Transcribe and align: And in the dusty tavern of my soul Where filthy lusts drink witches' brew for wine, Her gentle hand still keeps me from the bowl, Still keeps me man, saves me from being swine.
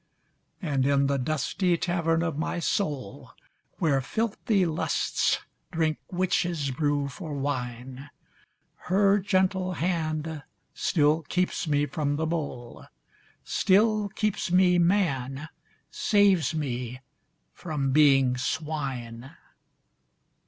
And 0.63 0.83
in 0.87 1.05
the 1.05 1.19
dusty 1.19 1.77
tavern 1.77 2.23
of 2.23 2.35
my 2.35 2.57
soul 2.57 3.33
Where 3.77 4.01
filthy 4.01 4.65
lusts 4.65 5.37
drink 5.71 5.99
witches' 6.11 6.71
brew 6.71 7.07
for 7.07 7.33
wine, 7.35 8.09
Her 8.89 9.19
gentle 9.19 9.73
hand 9.73 10.41
still 10.73 11.21
keeps 11.21 11.67
me 11.67 11.85
from 11.85 12.15
the 12.15 12.25
bowl, 12.25 12.85
Still 13.43 14.09
keeps 14.09 14.51
me 14.51 14.79
man, 14.79 15.49
saves 15.91 16.55
me 16.55 17.01
from 17.53 17.91
being 17.91 18.37
swine. 18.37 19.35